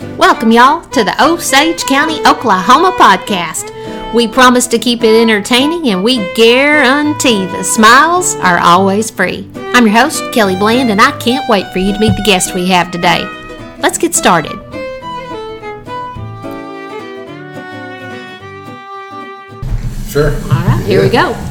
[0.00, 3.70] Welcome, y'all, to the Osage County, Oklahoma podcast.
[4.14, 9.46] We promise to keep it entertaining and we guarantee the smiles are always free.
[9.74, 12.54] I'm your host, Kelly Bland, and I can't wait for you to meet the guest
[12.54, 13.24] we have today.
[13.80, 14.52] Let's get started.
[20.08, 20.32] Sure.
[20.44, 21.49] All right, here we go.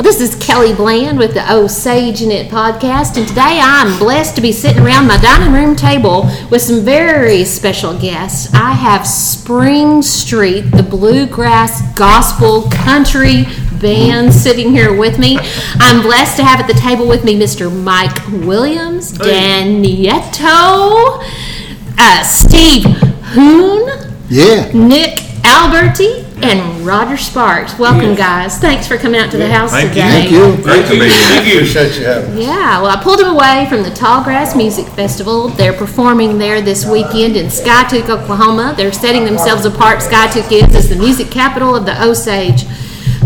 [0.00, 4.34] Well, this is Kelly Bland with the Osage in It podcast, and today I'm blessed
[4.36, 8.50] to be sitting around my dining room table with some very special guests.
[8.54, 13.44] I have Spring Street, the bluegrass gospel country
[13.78, 15.38] band, sitting here with me.
[15.74, 17.70] I'm blessed to have at the table with me Mr.
[17.70, 21.22] Mike Williams, Dan Nieto,
[21.98, 22.84] uh, Steve
[23.34, 24.14] Hoon.
[24.30, 24.72] Yeah.
[24.72, 27.78] Nick Alberti and Roger Sparks.
[27.78, 28.58] Welcome, guys.
[28.58, 29.94] Thanks for coming out to the house Thank you.
[29.94, 30.08] today.
[30.08, 30.62] Thank you.
[30.62, 31.12] Great to meet
[31.46, 31.58] you.
[31.58, 32.38] Appreciate you having us.
[32.38, 35.48] Yeah, well, I pulled them away from the Tallgrass Music Festival.
[35.48, 38.74] They're performing there this weekend in Skiatook, Oklahoma.
[38.76, 40.00] They're setting themselves apart.
[40.00, 42.64] Skiatook is as the music capital of the Osage.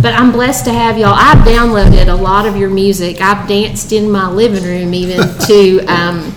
[0.01, 1.15] But I'm blessed to have y'all.
[1.15, 3.21] I've downloaded a lot of your music.
[3.21, 6.34] I've danced in my living room even to um,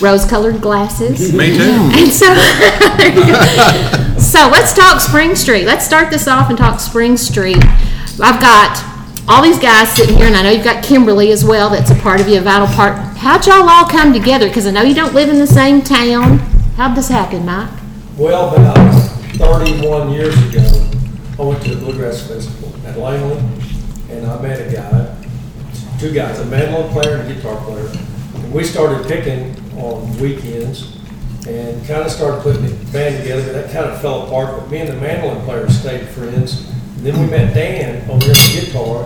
[0.00, 1.32] rose-colored glasses.
[1.34, 1.70] Me too.
[1.92, 2.26] And so,
[2.96, 4.18] there you go.
[4.18, 5.66] so let's talk Spring Street.
[5.66, 7.58] Let's start this off and talk Spring Street.
[8.22, 8.82] I've got
[9.28, 11.70] all these guys sitting here, and I know you've got Kimberly as well.
[11.70, 12.96] That's a part of you, a vital part.
[13.18, 14.48] How'd y'all all come together?
[14.48, 16.38] Because I know you don't live in the same town.
[16.76, 17.70] How'd this happen, Mike?
[18.16, 18.76] Well, about
[19.34, 20.90] 31 years ago,
[21.38, 23.38] I went to the Bluegrass Festival at Langley,
[24.10, 25.16] and I met a guy,
[25.98, 27.86] two guys, a mandolin player and a guitar player.
[28.34, 30.96] And we started picking on weekends
[31.46, 34.60] and kind of started putting the band together, but that kind of fell apart.
[34.60, 36.68] But me and the mandolin player stayed friends.
[36.96, 39.04] And then we met Dan over here on guitar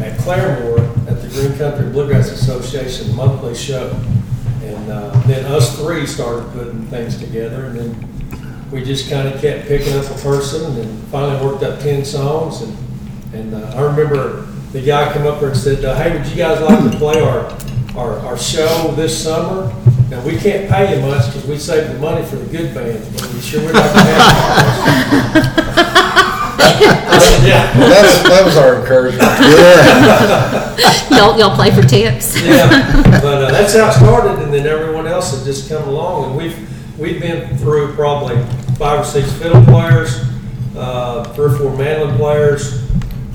[0.00, 3.90] at Claremore at the Green Country Bluegrass Association monthly show.
[4.62, 9.40] And uh, then us three started putting things together, and then we just kind of
[9.40, 12.62] kept picking up a person, and finally worked up ten songs.
[12.62, 12.76] And
[13.34, 16.36] and uh, I remember the guy come up there and said, uh, "Hey, would you
[16.36, 17.52] guys like to play our
[17.96, 19.70] our, our show this summer?"
[20.12, 23.08] Now we can't pay you much because we save the money for the good bands,
[23.16, 25.46] but we sure would like to have
[26.82, 26.88] you.
[27.08, 27.72] I said, yeah.
[27.78, 29.22] That's, that was our encouragement.
[29.22, 30.76] Yeah.
[31.16, 32.38] Y'all, y'all play for tips.
[32.42, 32.68] Yeah,
[33.22, 36.36] but uh, that's how it started, and then everyone else has just come along, and
[36.36, 38.36] we've, we've been through probably
[38.76, 40.26] five or six fiddle players,
[40.76, 42.82] uh, three or four mandolin players,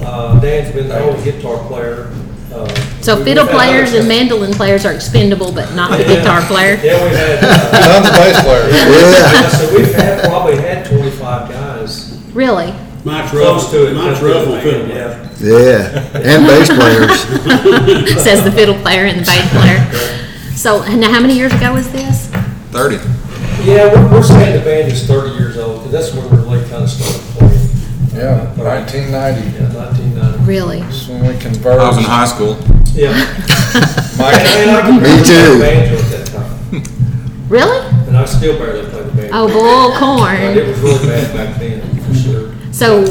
[0.02, 2.12] uh, Dan's been the only guitar player.
[2.54, 2.68] Uh,
[3.02, 4.00] So we- fiddle we've had players others.
[4.00, 6.80] and mandolin players are expendable, but not the guitar player.
[6.84, 8.74] Yeah, we've had, uh, Tons of bass players.
[8.74, 12.74] yeah, so we've had, probably had twenty-five guys, Really?
[13.04, 13.94] Mike's close rough, to it.
[13.94, 14.98] Mike's close to rough on fiddle player.
[14.98, 15.24] Yeah.
[15.40, 16.18] Yeah.
[16.18, 18.22] And bass players.
[18.24, 19.80] Says the fiddle player and the bass player.
[20.56, 22.28] So, now how many years ago was this?
[22.72, 22.98] Thirty.
[23.64, 26.70] Yeah, we're, we're saying the band is thirty years old, because that's when we really
[26.70, 27.54] kind of started playing.
[28.14, 29.58] Yeah, Uh, 1990.
[29.58, 30.17] Yeah, nineteen ninety.
[30.48, 30.80] Really?
[30.80, 31.82] That's when we converted.
[31.82, 32.58] I was in high school.
[32.94, 33.12] Yeah.
[34.18, 35.54] Mike, And I can Me barely too.
[35.54, 37.88] the banjo at that time, Really?
[38.08, 39.30] and I still barely play the banjo.
[39.34, 40.58] Oh, bull But corn.
[40.58, 42.54] it was really bad back then, for sure.
[42.72, 43.06] So,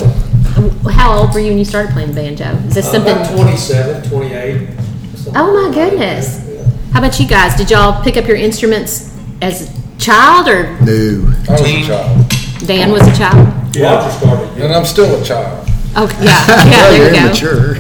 [0.91, 2.45] how old were you when you started playing the banjo?
[2.69, 3.13] Is this Uh, something?
[3.17, 4.69] About 27, 28.
[5.15, 5.91] something Oh, my like that.
[5.91, 6.41] goodness.
[6.49, 6.63] Yeah.
[6.93, 7.55] How about you guys?
[7.57, 9.11] Did y'all pick up your instruments
[9.43, 11.33] as a child, or No.
[11.49, 12.35] I was a child.
[12.67, 13.47] Dan was a child?
[13.77, 14.49] Roger started.
[14.63, 15.69] And I'm still a child.
[15.99, 16.91] Oh, yeah, yeah.
[16.91, 17.25] There you go.
[17.27, 17.75] Immature.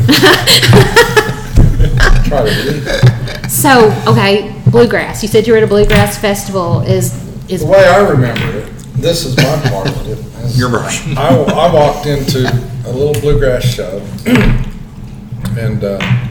[2.24, 3.48] Try to be.
[3.48, 5.22] So, okay, bluegrass.
[5.22, 6.80] You said you were at a bluegrass festival.
[6.80, 7.12] Is
[7.48, 10.18] is The way I remember it, this is my part of it.
[10.44, 11.16] is Your version.
[11.18, 12.48] I, I walked into
[12.86, 13.98] a little bluegrass show
[15.58, 16.26] and uh,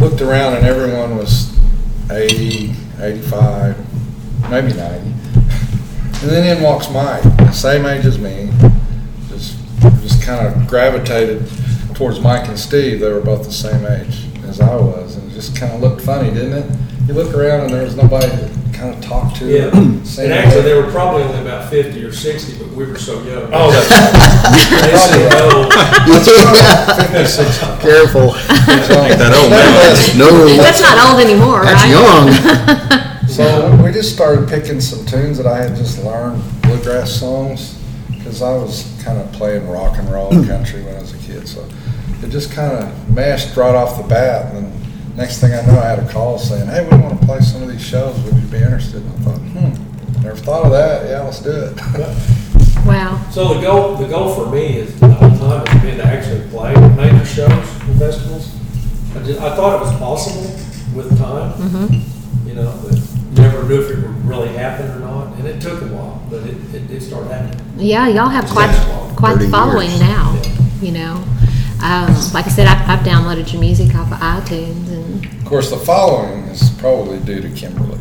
[0.00, 1.56] looked around and everyone was
[2.10, 4.82] 80, 85, maybe 90.
[6.22, 8.81] And then in walks Mike, same age as me, just, just
[10.22, 11.46] kind of gravitated
[11.94, 13.00] towards Mike and Steve.
[13.00, 15.16] They were both the same age as I was.
[15.16, 16.78] And it just kind of looked funny, didn't it?
[17.08, 19.46] You look around and there was nobody to kind of talk to.
[19.46, 19.70] Yeah,
[20.04, 20.64] Same and actually, age.
[20.64, 23.50] they were probably only about 50 or 60, but we were so young.
[23.52, 25.68] Oh, They said, "Oh,
[27.80, 28.34] Careful.
[28.34, 30.18] Ain't that old man.
[30.18, 31.90] No, that's not old anymore, that's right?
[31.90, 33.28] young.
[33.28, 37.78] So we just started picking some tunes that I had just learned, bluegrass songs,
[38.22, 41.48] because I was kind of playing rock and roll country when I was a kid.
[41.48, 41.68] So
[42.22, 44.54] it just kind of mashed right off the bat.
[44.54, 47.26] And then next thing I know, I had a call saying, hey, we want to
[47.26, 48.18] play some of these shows.
[48.20, 49.02] Would you be interested?
[49.02, 51.08] And I thought, hmm, never thought of that.
[51.10, 52.38] Yeah, let's do it.
[52.86, 53.24] Wow.
[53.30, 56.48] So the goal, the goal for me is, the whole time has been to actually
[56.50, 58.52] play major shows and festivals.
[59.14, 60.50] I just, I thought it was possible
[60.92, 61.52] with time,
[62.44, 62.98] you know, but
[63.40, 65.21] never knew if it would really happen or not.
[65.44, 67.60] And it took a while, but it, it did start happening.
[67.76, 70.00] Yeah, y'all have quite been a quite the 30 following years.
[70.00, 70.42] now.
[70.80, 71.24] You know,
[71.82, 75.70] um, like I said, I, I've downloaded your music off of iTunes, and Of course,
[75.70, 77.98] the following is probably due to Kimberly.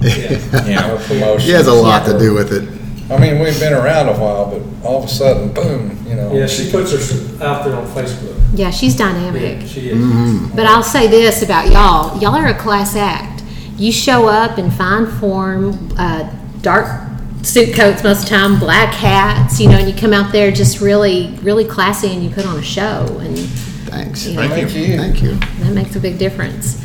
[0.00, 0.82] Yeah.
[0.82, 1.46] Her promotion.
[1.46, 2.68] She has a lot to do with it.
[3.10, 6.32] I mean, we've been around a while, but all of a sudden, boom, you know.
[6.32, 8.36] Yeah, she puts her out there on Facebook.
[8.54, 9.60] yeah, she's dynamic.
[9.60, 9.96] Yeah, she is.
[9.96, 10.56] Mm-hmm.
[10.56, 13.44] But I'll say this about y'all: y'all are a class act.
[13.76, 16.28] You show up in fine form, uh,
[16.66, 17.00] dark
[17.42, 20.50] suit coats most of the time, black hats, you know, and you come out there
[20.50, 23.38] just really, really classy, and you put on a show, and
[23.86, 24.26] Thanks.
[24.26, 24.48] Yeah.
[24.48, 24.96] Thank you.
[24.96, 25.34] Thank you.
[25.64, 26.84] that makes a big difference.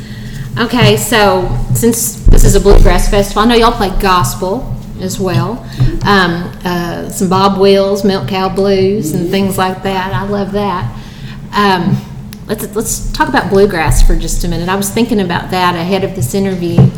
[0.58, 5.58] Okay, so since this is a bluegrass festival, I know y'all play gospel as well.
[6.06, 10.12] Um, uh, some Bob Wills, Milk Cow Blues, and things like that.
[10.14, 10.84] I love that.
[11.54, 11.98] Um,
[12.46, 14.68] let's let's talk about bluegrass for just a minute.
[14.68, 16.88] I was thinking about that ahead of this interview.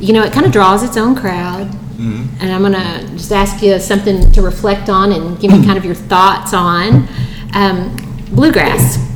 [0.00, 3.78] You know, it kind of draws its own crowd, and I'm gonna just ask you
[3.78, 7.08] something to reflect on and give me kind of your thoughts on
[7.54, 7.96] um,
[8.32, 9.06] bluegrass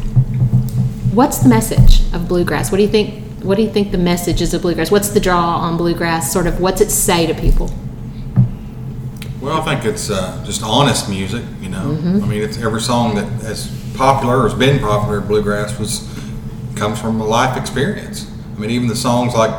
[1.13, 2.71] what's the message of bluegrass?
[2.71, 3.25] What do you think?
[3.43, 4.91] What do you think the message is of bluegrass?
[4.91, 6.33] What's the draw on bluegrass?
[6.33, 7.71] Sort of, what's it say to people?
[9.41, 11.99] Well, I think it's uh, just honest music, you know.
[12.23, 13.67] I mean, it's every song that is
[13.97, 16.07] popular or has been popular, bluegrass was
[16.77, 18.31] comes from a life experience.
[18.57, 19.51] I mean, even the songs like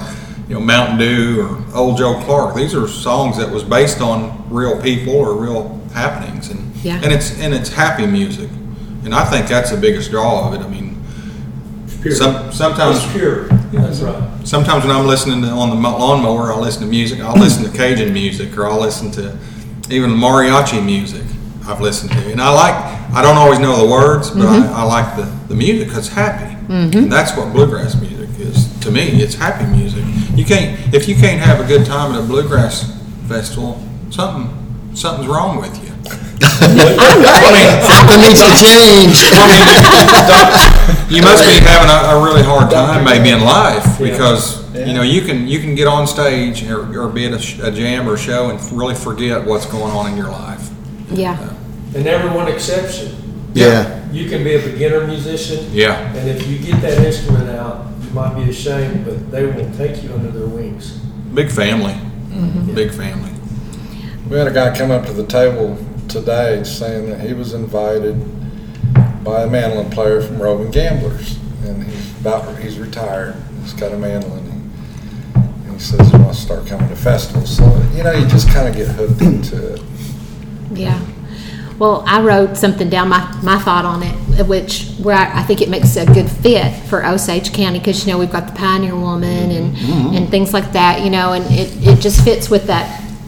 [0.51, 2.55] you know Mountain Dew or Old Joe Clark.
[2.55, 6.99] These are songs that was based on real people or real happenings, and Yeah.
[7.01, 8.49] and it's and it's happy music,
[9.05, 10.59] and I think that's the biggest draw of it.
[10.61, 11.01] I mean,
[11.85, 12.15] It's pure.
[12.15, 13.45] some sometimes It's pure.
[13.71, 14.21] That's right.
[14.43, 17.21] sometimes when I'm listening to, on the mo- lawnmower, I'll listen to music.
[17.21, 19.37] I'll listen to Cajun music, or I'll listen to
[19.89, 21.23] even mariachi music.
[21.65, 22.75] I've listened to, and I like.
[23.13, 24.73] I don't always know the words, but I, mm-hmm.
[24.73, 26.97] I like the the music 'cause it's happy, mm-hmm.
[26.97, 29.03] and that's what bluegrass music is to me.
[29.23, 30.03] It's happy music.
[30.35, 32.83] You can't if you can't have a good time at a bluegrass
[33.27, 34.49] festival, something
[34.95, 35.89] something's wrong with you.
[36.41, 39.17] Something needs to change.
[41.11, 44.11] You must be having a, a really hard time maybe in life Yeah.
[44.11, 47.67] because you know you can you can get on stage or, or be at a,
[47.67, 50.69] a jam or show and really forget what's going on in your life.
[51.11, 51.37] Yeah,
[51.93, 53.09] And everyone accepts you.
[53.53, 54.09] Yeah.
[54.13, 57.90] You can be a beginner musician, Yeah, and if you get that instrument out, you
[58.13, 60.97] might be ashamed, but they will take you under their wings.
[61.33, 62.75] big family, mm-hmm.
[62.75, 63.31] big family.
[64.29, 65.77] We had a guy come up to the table
[66.07, 68.15] today saying that he was invited
[69.23, 73.35] by a mandolin player from Roving Gamblers, and he's about he's retired.
[73.61, 74.71] He's got a mandolin,
[75.35, 77.55] and he says he wants to start coming to festivals.
[77.57, 77.63] So
[77.93, 79.81] you know, you just kind of get hooked into it.
[80.71, 80.99] yeah.
[81.81, 85.61] Well, I wrote something down, my, my thought on it, which where I, I think
[85.61, 88.95] it makes a good fit for Osage County because you know we've got the Pioneer
[88.95, 89.75] Woman and
[90.15, 92.85] and things like that, you know, and it, it just fits with that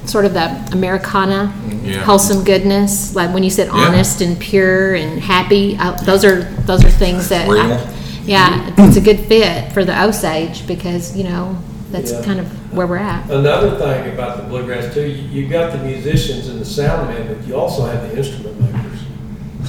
[0.08, 1.52] sort of the Americana
[1.84, 2.04] Yeah.
[2.04, 3.74] wholesome goodness, like when you said Yeah.
[3.88, 5.76] honest and pure and happy.
[5.80, 7.90] Uh, those are those are things that I- Real.
[8.26, 11.58] yeah, it's a good fit for the Osage because you know
[11.94, 12.24] that's Yeah.
[12.26, 13.30] kind of where we're at.
[13.30, 17.28] Another thing about the bluegrass too, you, you got the musicians and the sound man,
[17.34, 19.00] but you also have the instrument makers.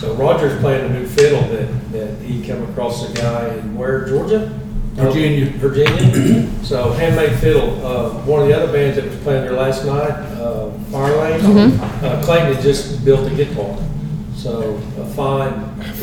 [0.01, 4.07] So Roger's playing a new fiddle that, that he came across a guy in where,
[4.07, 4.51] Georgia?
[4.95, 5.51] Virginia.
[5.59, 6.51] Virginia.
[6.65, 10.09] So handmade fiddle, uh, one of the other bands that was playing there last night,
[10.41, 13.77] uh, Fire Lane, uh, Clayton had just built a guitar.
[14.35, 15.53] So a fine.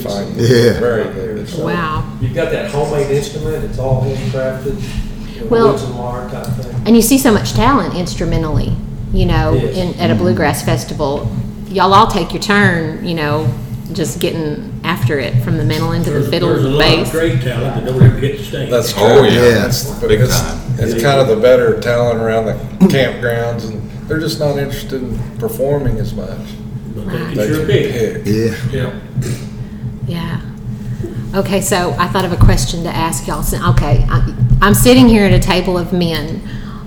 [0.04, 0.28] Fine.
[0.36, 0.80] Yeah.
[0.80, 1.50] Very good.
[1.50, 2.04] So Wow.
[2.22, 4.78] You've got that homemade instrument, it's all handcrafted,
[5.44, 6.82] you know, Well- woods and wire type thing.
[6.86, 8.76] And you see so much talent instrumentally,
[9.14, 9.76] you know, Yes.
[9.78, 10.24] in, at a mm-hmm.
[10.24, 11.30] bluegrass festival.
[11.70, 13.48] Y'all all take your turn, you know,
[13.94, 16.78] just getting after it from the mandolin to the There's, fiddle there's to a the
[16.78, 17.12] lot of bass.
[17.12, 18.70] great talent that don't ever get to stage.
[18.70, 19.04] That's true.
[19.04, 19.40] Oh, yeah.
[19.66, 20.60] It's- Big it's, time.
[20.80, 22.54] It's kind of the better talent around the
[22.88, 26.30] campgrounds, and they're just not interested in performing as much.
[26.96, 28.24] But they can sure can pick.
[28.24, 28.26] pick.
[28.26, 28.56] Yeah.
[28.72, 29.00] Yeah.
[30.08, 30.42] Yeah.
[31.36, 33.44] Okay, so I thought of a question to ask y'all.
[33.44, 36.42] So, okay, I, I'm sitting here at a table of men,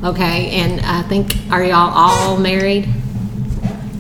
[0.05, 2.89] okay, and I think, are y'all all married?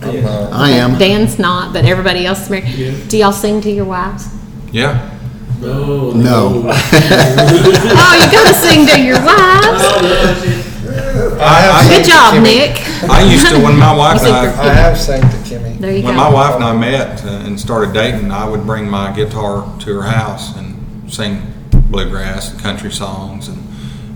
[0.02, 0.96] I'm, I am.
[0.98, 2.68] Dan's not, but everybody else is married.
[2.68, 2.94] Yeah.
[3.08, 4.28] Do y'all sing to your wives?
[4.70, 5.10] Yeah.
[5.60, 6.12] No.
[6.12, 6.70] No.
[7.96, 9.82] Oh, you gotta sing to your wives.
[11.40, 12.42] I have Good job, Kimmy.
[12.42, 13.10] Nick.
[13.10, 15.78] I used to when my wife and I I have sang to Kimmy.
[15.78, 16.20] There you When go.
[16.20, 19.94] my wife and I met uh, and started dating, I would bring my guitar to
[19.96, 21.40] her house and sing
[21.94, 23.48] bluegrass and country songs.
[23.48, 23.62] And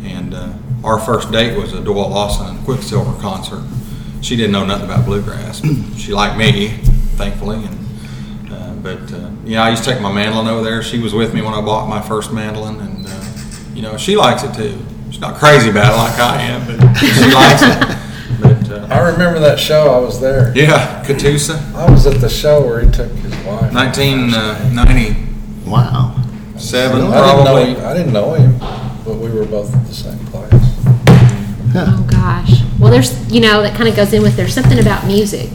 [0.02, 0.52] and uh,
[0.84, 3.64] our first date was a Doyle Lawson and Quicksilver concert.
[4.20, 5.60] She didn't know nothing about bluegrass.
[5.60, 6.68] but she liked me,
[7.16, 7.64] thankfully.
[7.64, 10.82] And uh, but uh, you know, I used to take my mandolin over there.
[10.82, 13.24] She was with me when I bought my first mandolin, and uh,
[13.74, 14.76] you know, she likes it too.
[15.10, 17.98] She's not crazy about it like I am, but she likes it.
[18.40, 19.92] But uh, I remember that show.
[19.94, 20.52] I was there.
[20.56, 23.72] Yeah, Catoosa, I was at the show where he took his wife.
[23.72, 25.70] 1990.
[25.70, 26.17] Wow.
[26.58, 27.74] I didn't know probably.
[27.74, 27.86] him.
[27.86, 28.58] I didn't know him,
[29.04, 30.52] but we were both at the same place.
[31.74, 32.62] Oh gosh.
[32.78, 35.50] Well, there's you know that kind of goes in with there's something about music.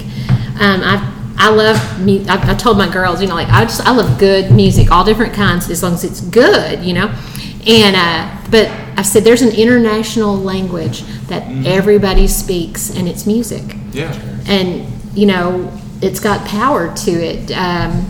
[0.60, 3.82] Um, I I love mu- I, I told my girls you know like I just
[3.82, 7.08] I love good music, all different kinds, as long as it's good, you know.
[7.66, 8.68] And uh, but
[8.98, 14.14] I said there's an international language that everybody speaks, and it's music Yeah.
[14.46, 14.86] and
[15.18, 18.06] you know it's got power to it um,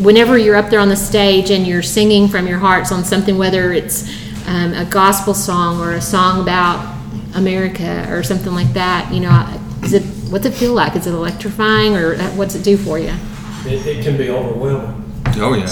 [0.00, 3.36] whenever you're up there on the stage and you're singing from your hearts on something
[3.38, 4.08] whether it's
[4.46, 6.94] um, a gospel song or a song about
[7.34, 9.30] america or something like that you know
[9.82, 12.98] is it what's it feel like is it electrifying or uh, what's it do for
[12.98, 13.12] you
[13.66, 15.00] It, it can be overwhelming.
[15.36, 15.64] Oh, yeah.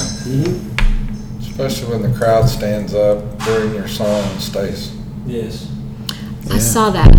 [1.41, 4.93] Especially when the crowd stands up during your song and stays.
[5.26, 5.71] Yes.
[6.50, 7.12] i saw that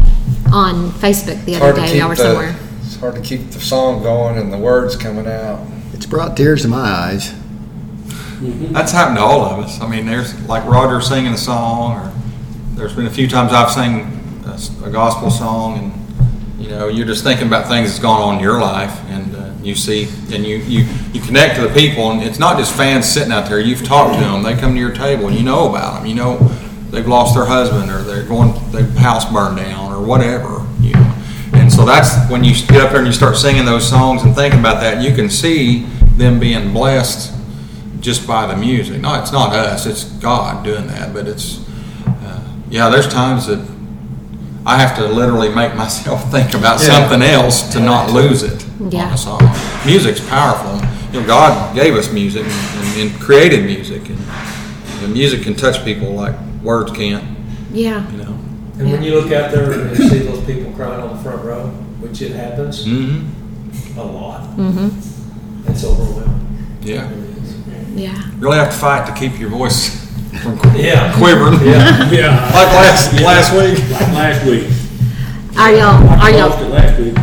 [0.52, 3.16] on facebook the It's other hard to day keep y'all were the, somewhere it's hard
[3.16, 5.60] to keep the song going and the words coming out.
[6.04, 7.34] It's brought tears to my eyes.
[8.74, 9.80] That's happened to all of us.
[9.80, 12.12] I mean, there's like Roger singing a song, or
[12.76, 14.02] there's been a few times I've sang
[14.46, 18.36] a, a gospel song, and you know, you're just thinking about things that's gone on
[18.36, 22.12] in your life, and uh, you see, and you, you you connect to the people,
[22.12, 23.62] and it's not just fans sitting out there.
[23.62, 24.44] You've talked to them.
[24.44, 26.06] They come to your table, and you know about them.
[26.06, 26.38] You know
[26.90, 30.68] they've lost their husband, or they're going, their house burned down, or whatever.
[30.82, 31.16] You know,
[31.54, 34.36] and so that's when you get up there and you start singing those songs and
[34.36, 35.02] thinking about that.
[35.02, 37.34] You can see them being blessed
[38.00, 39.02] just by the music.
[39.02, 41.14] No, it's not us, it's God doing that.
[41.14, 41.60] But it's,
[42.08, 43.66] uh, yeah, there's times that
[44.66, 46.88] I have to literally make myself think about Yeah.
[47.00, 49.06] something else to not lose it Yeah.
[49.08, 49.42] on a song.
[49.86, 50.76] Music's powerful.
[51.14, 54.20] You know, God gave us music and, and, and created music, and,
[55.04, 57.24] and music can touch people like words can't.
[57.72, 58.36] yeah You know.
[58.80, 61.68] And when you look out there and see those people crying on the front row,
[62.02, 64.00] which it happens Mm-hmm.
[64.00, 64.90] a lot, mm-hmm
[65.68, 66.78] it's overwhelming.
[66.82, 67.10] Yeah.
[67.10, 70.02] It really yeah You really have to fight to keep your voice
[70.42, 71.14] from Yeah.
[71.18, 71.60] quivering.
[71.66, 72.10] Yeah.
[72.12, 72.46] Yeah.
[72.54, 73.80] Like last last week.
[73.92, 74.68] Like last week.
[75.58, 77.16] are y'all are I y'all lost it last week.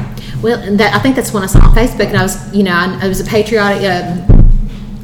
[0.43, 2.73] Well, that, I think that's when I saw on Facebook, and I was, you know,
[2.73, 3.83] I, it was a patriotic.
[3.85, 4.27] Uh,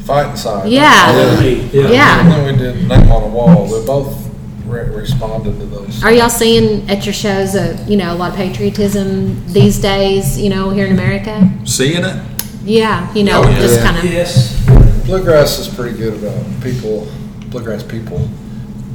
[0.05, 0.71] Fighting side.
[0.71, 1.13] Yeah.
[1.13, 1.69] That was me.
[1.93, 2.21] Yeah.
[2.23, 3.67] And then we did Name on the Wall.
[3.67, 4.31] They both
[4.65, 6.03] re- responded to those.
[6.03, 10.39] are y'all seeing at your shows, uh, you know, a lot of patriotism these days?
[10.41, 11.51] You know, here in America.
[11.65, 12.17] Seeing it?
[12.67, 13.59] Yeah, you know, Oh, yeah.
[13.61, 14.05] just kind of.
[14.05, 14.61] Yes.
[15.07, 17.07] Bluegrass is pretty good about people,
[17.51, 18.29] bluegrass people,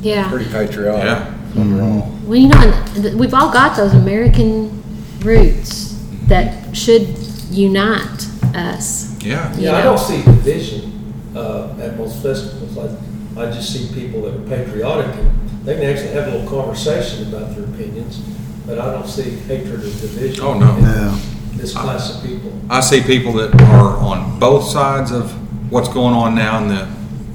[0.01, 0.29] Yeah.
[0.29, 1.25] pretty patriotic Yeah.
[1.61, 2.11] overall.
[2.25, 2.57] Well, you know,
[2.95, 4.83] and th- we've all got those American
[5.21, 5.95] roots
[6.27, 7.07] that should
[7.49, 9.07] unite us.
[9.21, 9.55] Yeah.
[9.55, 10.91] You Yeah, I don't see division
[11.35, 12.77] uh, at most festivals.
[12.77, 15.31] I, I just see people that are patriotic and
[15.63, 18.19] they can actually have a little conversation about their opinions,
[18.67, 20.43] but I don't see hatred or division.
[20.43, 20.75] Oh, no.
[20.75, 21.13] in No.
[21.53, 22.51] This class of people.
[22.69, 25.31] I see people that are on both sides of
[25.71, 26.87] what's going on now in the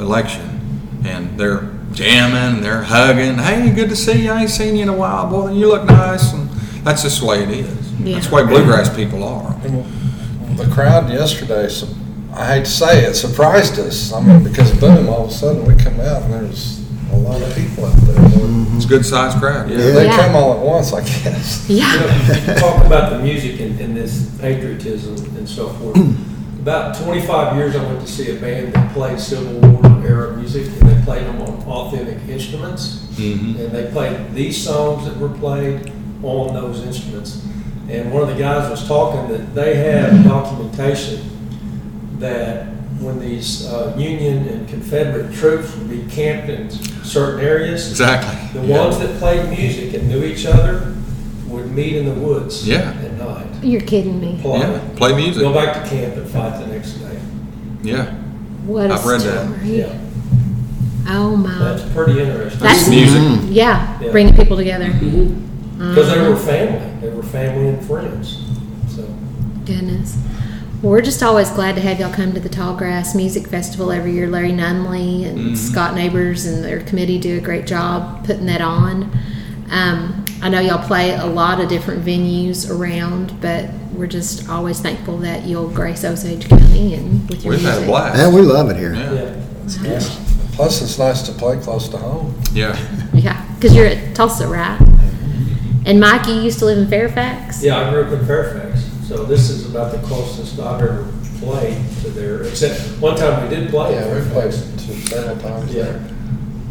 [0.03, 3.37] election, and they're jamming, they're hugging.
[3.39, 4.31] Hey, good to see you.
[4.33, 5.53] I ain't seen you in a while, boy.
[5.53, 6.49] You look nice, and
[6.85, 7.99] that's just the way it is.
[8.05, 9.53] That's the way bluegrass people are.
[10.57, 11.87] The crowd yesterday, su-
[12.33, 14.13] I hate to say it, surprised us.
[14.13, 17.41] I mean, because boom, all of a sudden we come out and there's a lot
[17.41, 18.17] of people out there.
[18.77, 19.71] It's a good sized crowd.
[19.71, 19.77] Yeah.
[19.79, 20.17] They Yeah.
[20.27, 21.65] come all at once, I guess.
[21.69, 21.93] You Yeah.
[21.97, 25.97] know, you talk about the music and, and this patriotism and so forth.
[26.67, 30.67] About 25 years, I went to see a band that played Civil War era music,
[30.81, 33.03] and they played them on authentic instruments.
[33.17, 33.61] Mhm.
[33.61, 35.93] And they played these songs that were played
[36.25, 37.39] on those instruments.
[37.89, 41.21] And one of the guys was talking that they have documentation
[42.19, 42.67] that
[43.01, 46.69] when these uh, Union and Confederate troops would be camped in
[47.07, 48.61] certain areas, Exactly.
[48.61, 48.81] the Yeah.
[48.85, 50.93] ones that played music and knew each other
[51.49, 52.93] would meet in the woods Yeah.
[53.05, 53.47] at night.
[53.63, 54.39] You're kidding me.
[54.43, 54.79] Play, Yeah.
[54.97, 55.43] Play music.
[55.43, 57.17] go back to camp and fight the next day.
[57.83, 58.07] Yeah.
[58.67, 59.47] What a I've read that.
[59.47, 59.79] story.
[59.79, 59.87] Yeah,
[61.09, 61.57] Oh my.
[61.59, 62.61] that's pretty interesting.
[62.63, 63.21] That's music.
[63.21, 63.53] Mm-hmm.
[63.53, 64.11] yeah, Yeah.
[64.11, 64.87] bringing people together.
[64.87, 65.07] Mm-hmm.
[65.81, 65.89] Mm-hmm.
[65.95, 68.39] Because they were family, they were family and friends.
[68.89, 69.03] So
[69.65, 70.17] Goodness.
[70.83, 74.13] Well, we're just always glad to have y'all come to the Tallgrass Music Festival every
[74.13, 74.29] year.
[74.29, 79.05] Larry Nunley and Scott Neighbors and their committee do a great job putting that on.
[79.71, 84.79] Um, I know y'all play a lot of different venues around, but we're just always
[84.81, 87.81] thankful that you'll grace Osage County and with your We've music.
[87.81, 88.19] had a blast.
[88.19, 88.95] Yeah, we love it here.
[88.95, 89.35] Yeah.
[89.83, 90.01] yeah,
[90.53, 92.39] Plus, it's nice to play close to home.
[92.53, 92.77] Yeah.
[93.15, 94.79] Yeah, because you're at Tulsa, right?
[95.87, 97.63] And Mike, you used to live in Fairfax.
[97.63, 97.79] yeah.
[97.79, 98.66] I grew up in Fairfax,
[99.07, 101.09] so this is about the closest I've ever
[101.41, 102.43] played to there.
[102.43, 103.93] Except one time we did play.
[103.95, 105.83] Yeah, we played Fairfax two- several times Yeah.
[105.85, 106.01] there.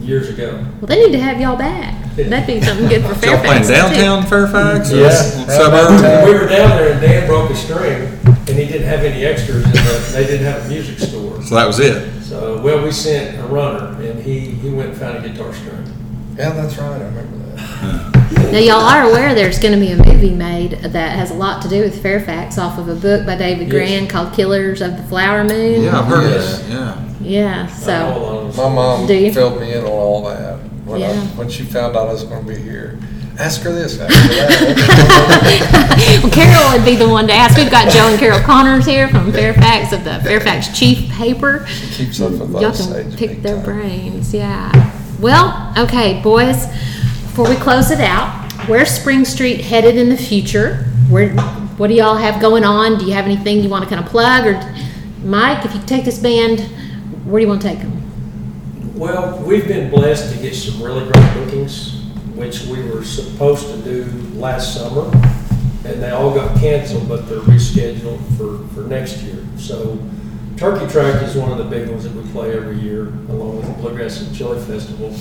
[0.02, 0.64] years ago.
[0.82, 1.96] Well, they need to have y'all back.
[2.16, 3.68] That'd be something good for Y'all playing Fairfax.
[3.68, 3.74] too.
[3.74, 4.92] downtown Fairfax?
[4.92, 5.72] or Yeah, right Suburb?
[6.02, 6.26] downtown.
[6.28, 9.64] We were down there and Dan broke a string and he didn't have any extras
[9.64, 11.42] and the- they didn't have a music store.
[11.42, 12.08] So that was it.
[12.24, 15.84] So, well, we sent a runner and he, he went and found a guitar string.
[16.38, 18.15] Yeah, that's right, I remember that.
[18.32, 21.62] Now, y'all are aware there's going to be a movie made that has a lot
[21.64, 23.72] to do with Fairfax off of a book by David Yes.
[23.72, 25.84] Grann called Killers of the Flower Moon.
[25.84, 26.38] Yeah, I've heard Yeah.
[26.38, 27.02] that, yeah.
[27.22, 28.70] Yeah, I know a so.
[28.70, 30.58] My mom filled me in on all that.
[30.86, 33.00] When, I, when she found out I was going to be here,
[33.40, 36.20] ask her this, ask her that.
[36.24, 37.58] well, Carol would be the one to ask.
[37.58, 41.66] We've got Joe and Carol Connors here from Fairfax of the Fairfax Chief paper.
[41.68, 43.66] she keeps up with Y'all can pick their time.
[43.66, 44.72] brains, yeah.
[45.20, 46.66] Well, okay, boys,
[47.36, 50.86] before we close it out, where's Spring Street headed in the future?
[51.10, 51.32] Where,
[51.76, 52.98] what do y'all have going on?
[52.98, 54.46] Do you have anything you want to kind of plug?
[54.46, 54.76] Or,
[55.22, 56.62] Mike, if you take this band,
[57.26, 58.98] where do you want to take them?
[58.98, 63.82] Well, we've been blessed to get some really great bookings, which we were supposed to
[63.82, 64.06] do
[64.40, 65.04] last summer,
[65.84, 69.46] and they all got canceled, but they're rescheduled for, for next year.
[69.58, 70.00] So
[70.56, 73.68] Turkey Track is one of the big ones that we play every year, along with
[73.68, 75.14] the Bluegrass and Chili Festival.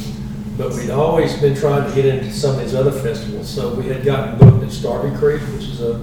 [0.56, 3.87] But we'd always been trying to get into some of these other festivals, so we
[3.87, 5.94] had gotten booked at Starvy Creek, which is a,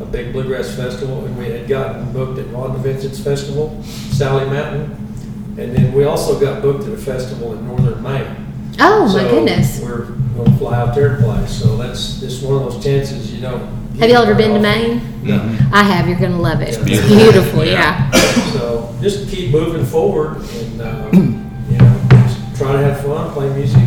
[0.00, 4.90] a big bluegrass festival, and we had gotten booked at Rhonda Vincent's festival, Sally Mountain,
[5.58, 8.44] and then we also got booked at a festival in northern Maine.
[8.80, 9.80] Oh, my goodness.
[9.80, 10.06] We're
[10.36, 13.84] gonna fly out there to play, so that's, just one of those chances you don't.
[14.00, 14.98] Have y'all ever been to very often.
[14.98, 15.14] Maine?
[15.24, 15.58] No.
[15.72, 16.08] I have.
[16.08, 16.70] You're going to love it.
[16.70, 17.16] It's beautiful.
[17.16, 18.10] beautiful, yeah.
[18.52, 23.48] So just keep moving forward and, uh, you know, just try to have fun, play
[23.54, 23.83] music and,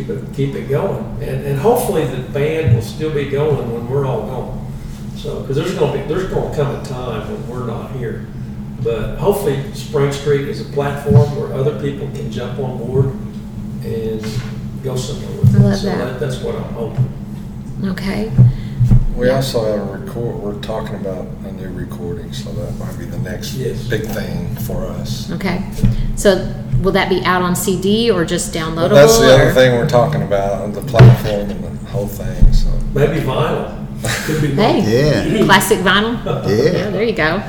[0.00, 1.04] keep it, keep it going.
[1.22, 4.72] And, and hopefully the band will still be going when we're all gone.
[5.16, 8.26] So, cause there's gonna be, there's gonna come a time when we're not here.
[8.82, 13.06] But hopefully Spring Street is a platform where other people can jump on board
[13.84, 14.22] and
[14.82, 15.62] go somewhere with I it.
[15.62, 16.20] love So that.
[16.20, 17.12] That's what I'm hoping.
[17.84, 18.32] Okay.
[19.14, 23.04] We also have a record, we're talking about a new recording, so that might be
[23.04, 23.86] the next Yes.
[23.86, 25.30] big thing for us.
[25.32, 25.62] Okay.
[26.16, 28.90] So will that be out on CD or just downloadable?
[28.90, 32.52] But that's the or- other thing we're talking about, the platform and the whole thing,
[32.52, 32.68] so.
[32.94, 33.76] Maybe vinyl.
[34.26, 34.48] Could be.
[34.54, 34.80] Hey,
[35.38, 36.16] Yeah, classic vinyl.
[36.24, 36.90] yeah.
[36.90, 37.42] there you go.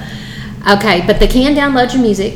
[0.75, 2.33] Okay, but they can download your music,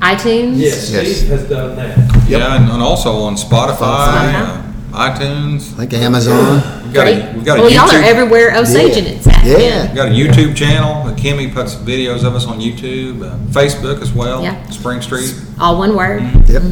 [0.00, 0.56] iTunes.
[0.58, 1.16] Yes, Yes.
[1.18, 1.96] Steve has done that.
[2.28, 4.34] Yeah, and, and also on Spotify, Spotify.
[4.92, 5.72] uh, iTunes.
[5.74, 6.82] I think Amazon.
[6.84, 7.18] We've got Great.
[7.22, 9.29] a, we've got a well, y'all are everywhere Osage and it's at.
[9.44, 9.86] Yeah.
[9.86, 11.04] We've got a YouTube channel.
[11.16, 14.42] Kimmy puts videos of us on YouTube, uh, Facebook as well.
[14.42, 14.62] Yeah.
[14.70, 15.34] Spring Street.
[15.58, 16.22] All one word.
[16.48, 16.62] Yep.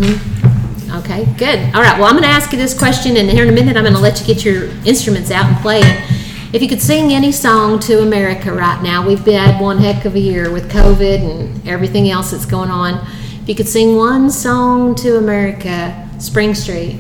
[0.90, 1.59] Okay, good.
[1.74, 3.76] All right, well, I'm going to ask you this question, and here in a minute,
[3.76, 6.54] I'm going to let you get your instruments out and play it.
[6.54, 10.14] If you could sing any song to America right now, we've had one heck of
[10.14, 13.07] a year with COVID and everything else that's going on.
[13.42, 16.94] If you could sing one song to America, Spring Street,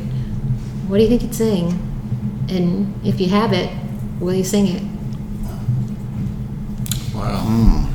[0.86, 1.68] what do you think you'd sing?
[2.50, 3.70] And if you have it,
[4.20, 4.82] will you sing it?
[7.18, 7.88] Wow.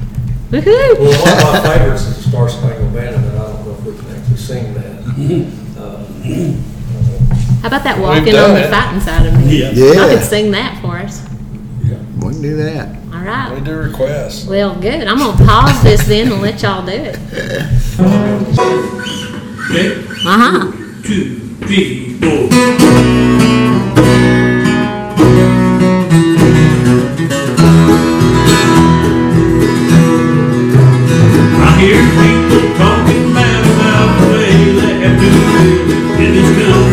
[0.51, 0.99] Woohoo!
[0.99, 3.83] Well, one of my favorites is the Star Spangled Banner, but I don't know if
[3.85, 4.93] we can actually sing that.
[7.61, 8.69] How about that walking done on the it.
[8.69, 9.57] fighting side of me?
[9.61, 9.71] Yeah.
[9.71, 10.09] Y'all Yeah.
[10.19, 11.21] could sing that for us.
[11.83, 11.95] Yeah.
[12.19, 12.89] We can do that.
[13.13, 13.53] All right.
[13.53, 14.45] We do requests.
[14.45, 15.07] Well, good.
[15.07, 17.17] I'm gonna pause this then and let y'all do it.
[19.71, 20.71] Okay, Uh huh.
[21.03, 23.22] two, three, four.
[36.31, 36.92] Live in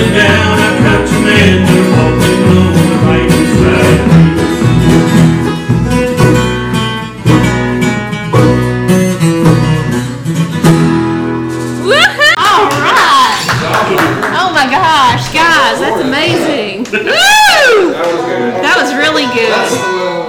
[0.00, 1.60] running down a country man,
[1.92, 4.00] walking on the right side.
[11.84, 12.36] Woohoo!
[12.40, 13.44] All right.
[14.40, 16.84] Oh my gosh, guys, that's amazing.
[16.92, 17.92] Woo!
[18.62, 19.70] That was really good.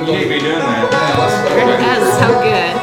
[0.07, 0.91] You need to be doing that.
[0.91, 2.75] That was so good.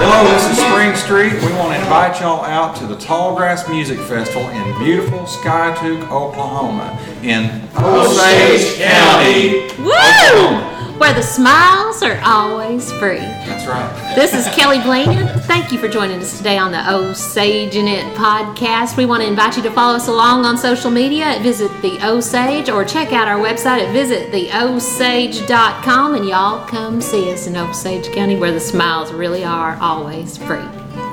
[0.00, 1.34] Hello, this is Spring Street.
[1.34, 6.98] We want to invite y'all out to the Tallgrass Music Festival in beautiful Skiatook, Oklahoma,
[7.22, 9.68] in Osage County.
[9.82, 10.62] Woo!
[10.98, 13.18] Where the smiles are always free.
[13.18, 14.14] That's right.
[14.14, 15.42] This is Kelly Bland.
[15.42, 18.96] Thank you for joining us today on the Osage in It podcast.
[18.96, 21.98] We want to invite you to follow us along on social media at Visit the
[22.02, 28.10] Osage or check out our website at visittheosage.com and y'all come see us in Osage
[28.12, 30.64] County where the smiles really are always free.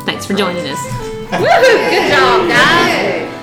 [0.01, 0.79] Thanks for joining us.
[1.31, 1.47] Woo!
[1.91, 3.40] Good job, guys.